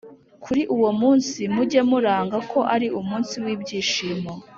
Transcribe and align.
Kuri 0.43 0.61
uwo 0.75 0.89
munsi 1.01 1.39
mujye 1.53 1.81
muranga 1.89 2.37
ko 2.51 2.59
ari 2.75 2.87
umunsi 2.99 3.35
w’ibyishimo 3.43 4.31